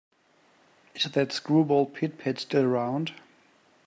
Is 0.95 1.03
that 1.03 1.31
screwball 1.31 1.85
Pit-Pat 1.85 2.39
still 2.39 2.63
around? 2.63 3.13